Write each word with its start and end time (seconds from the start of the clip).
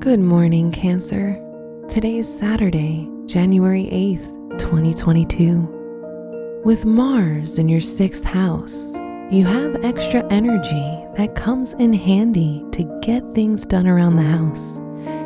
Good 0.00 0.18
morning, 0.18 0.72
Cancer. 0.72 1.40
Today 1.88 2.16
is 2.16 2.38
Saturday, 2.38 3.08
January 3.26 3.84
8th, 3.84 4.58
2022. 4.58 6.60
With 6.64 6.84
Mars 6.84 7.60
in 7.60 7.68
your 7.68 7.80
sixth 7.80 8.24
house, 8.24 8.98
you 9.30 9.44
have 9.44 9.84
extra 9.84 10.26
energy 10.26 11.06
that 11.16 11.36
comes 11.36 11.74
in 11.74 11.92
handy 11.92 12.64
to 12.72 12.82
get 13.00 13.22
things 13.32 13.64
done 13.64 13.86
around 13.86 14.16
the 14.16 14.24
house, 14.24 14.78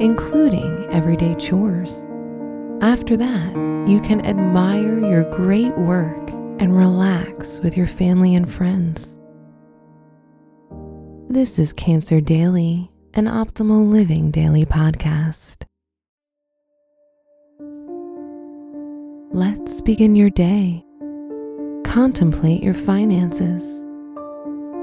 including 0.00 0.86
everyday 0.90 1.34
chores. 1.36 2.06
After 2.82 3.16
that, 3.16 3.54
you 3.88 4.02
can 4.02 4.20
admire 4.26 4.98
your 4.98 5.24
great 5.34 5.74
work 5.78 6.28
and 6.60 6.76
relax 6.76 7.58
with 7.60 7.74
your 7.74 7.86
family 7.86 8.34
and 8.34 8.52
friends. 8.52 9.18
This 11.36 11.58
is 11.58 11.74
Cancer 11.74 12.22
Daily 12.22 12.90
an 13.12 13.26
optimal 13.26 13.90
living 13.90 14.30
daily 14.30 14.64
podcast. 14.64 15.64
Let's 19.34 19.82
begin 19.82 20.16
your 20.16 20.30
day. 20.30 20.82
Contemplate 21.84 22.62
your 22.62 22.72
finances. 22.72 23.86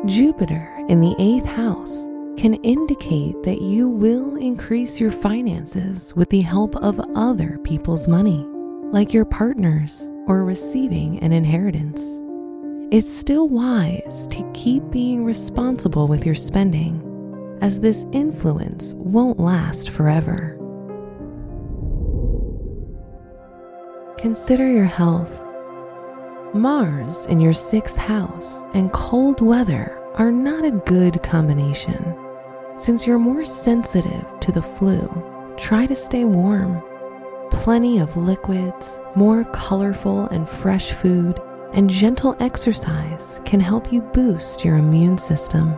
Jupiter 0.05 0.71
in 0.89 1.01
the 1.01 1.15
eighth 1.17 1.47
house 1.47 2.07
can 2.37 2.53
indicate 2.61 3.41
that 3.41 3.63
you 3.63 3.89
will 3.89 4.35
increase 4.35 4.99
your 4.99 5.11
finances 5.11 6.13
with 6.15 6.29
the 6.29 6.41
help 6.41 6.75
of 6.75 7.01
other 7.15 7.57
people's 7.63 8.07
money, 8.07 8.45
like 8.91 9.11
your 9.11 9.25
partners 9.25 10.11
or 10.27 10.45
receiving 10.45 11.17
an 11.23 11.31
inheritance. 11.31 12.21
It's 12.93 13.11
still 13.11 13.49
wise 13.49 14.27
to 14.27 14.47
keep 14.53 14.87
being 14.91 15.25
responsible 15.25 16.05
with 16.07 16.27
your 16.27 16.35
spending 16.35 17.01
as 17.59 17.79
this 17.79 18.05
influence 18.11 18.93
won't 18.93 19.39
last 19.39 19.89
forever. 19.89 20.55
Consider 24.19 24.71
your 24.71 24.85
health. 24.85 25.43
Mars 26.53 27.25
in 27.25 27.39
your 27.39 27.51
sixth 27.51 27.97
house 27.97 28.63
and 28.75 28.93
cold 28.93 29.41
weather 29.41 29.99
are 30.13 30.31
not 30.31 30.63
a 30.63 30.79
good 30.85 31.23
combination. 31.23 32.15
Since 32.75 33.07
you're 33.07 33.17
more 33.17 33.43
sensitive 33.43 34.39
to 34.39 34.51
the 34.51 34.61
flu, 34.61 35.09
try 35.57 35.87
to 35.87 35.95
stay 35.95 36.25
warm. 36.25 36.79
Plenty 37.49 37.97
of 37.97 38.17
liquids, 38.17 38.99
more 39.15 39.45
colorful 39.45 40.27
and 40.27 40.47
fresh 40.47 40.91
food, 40.91 41.41
and 41.73 41.89
gentle 41.89 42.35
exercise 42.39 43.41
can 43.45 43.59
help 43.59 43.91
you 43.91 44.01
boost 44.01 44.63
your 44.63 44.77
immune 44.77 45.17
system. 45.17 45.77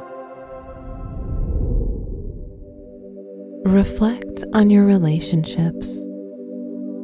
Reflect 3.66 4.44
on 4.54 4.70
your 4.70 4.86
relationships. 4.86 6.08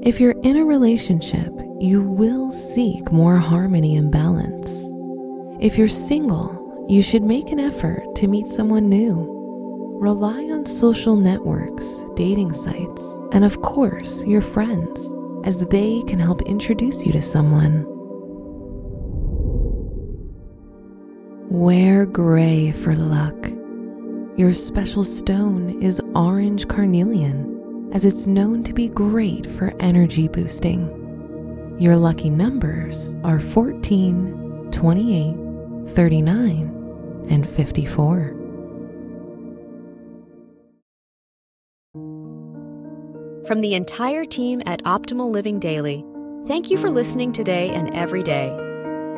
If 0.04 0.20
you're 0.20 0.36
in 0.44 0.58
a 0.58 0.66
relationship, 0.66 1.52
you 1.80 2.02
will 2.02 2.52
seek 2.52 3.12
more 3.12 3.38
harmony 3.38 3.96
and 3.96 4.12
balance. 4.12 4.70
If 5.60 5.78
you're 5.78 5.88
single, 5.88 6.86
you 6.88 7.02
should 7.02 7.24
make 7.24 7.52
an 7.52 7.60
effort 7.60 8.04
to 8.16 8.28
meet 8.28 8.48
someone 8.48 8.90
new. 8.90 9.28
Rely 10.00 10.44
on 10.46 10.66
social 10.66 11.16
networks, 11.16 12.06
dating 12.16 12.54
sites, 12.54 13.20
and 13.32 13.46
of 13.46 13.62
course, 13.62 14.26
your 14.26 14.42
friends, 14.42 15.14
as 15.46 15.66
they 15.68 16.02
can 16.08 16.20
help 16.20 16.42
introduce 16.44 17.06
you 17.06 17.12
to 17.12 17.22
someone. 17.22 17.86
Wear 21.52 22.06
gray 22.06 22.72
for 22.72 22.96
luck. 22.96 23.36
Your 24.38 24.54
special 24.54 25.04
stone 25.04 25.82
is 25.84 26.00
orange 26.16 26.70
carnelian, 26.70 27.90
as 27.92 28.06
it's 28.06 28.26
known 28.26 28.64
to 28.64 28.72
be 28.72 28.88
great 28.88 29.46
for 29.46 29.74
energy 29.82 30.30
boosting. 30.30 30.88
Your 31.78 31.98
lucky 31.98 32.30
numbers 32.30 33.18
are 33.26 33.42
14, 33.42 34.70
28, 34.72 35.90
39, 35.90 37.28
and 37.30 37.46
54. 37.46 38.36
From 43.46 43.60
the 43.60 43.74
entire 43.74 44.24
team 44.24 44.62
at 44.66 44.82
Optimal 44.86 45.30
Living 45.30 45.60
Daily, 45.60 46.06
thank 46.48 46.72
you 46.72 46.78
for 46.78 46.90
listening 46.90 47.34
today 47.34 47.72
and 47.72 47.94
every 47.94 48.24
day. 48.24 48.71